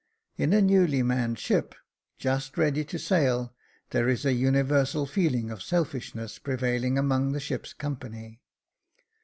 [0.35, 1.75] In a newly manned ship
[2.17, 3.53] just ready to sail,
[3.91, 8.41] there is a universal feeling of selfishness prevailing among the ship's company.